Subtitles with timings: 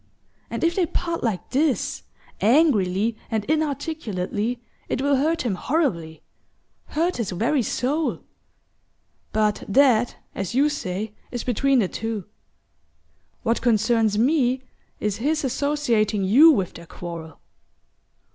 [0.49, 2.01] And if they part like this,
[2.41, 6.23] angrily and inarticulately, it will hurt him horribly
[6.85, 8.23] hurt his very soul.
[9.31, 12.25] But that, as you say, is between the two.
[13.43, 14.63] What concerns me
[14.99, 17.39] is his associating you with their quarrel.